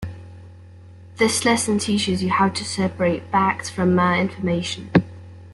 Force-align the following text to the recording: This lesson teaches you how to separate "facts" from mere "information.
This 1.17 1.45
lesson 1.45 1.77
teaches 1.77 2.23
you 2.23 2.31
how 2.31 2.49
to 2.49 2.65
separate 2.65 3.21
"facts" 3.31 3.69
from 3.69 3.93
mere 3.93 4.15
"information. 4.15 4.89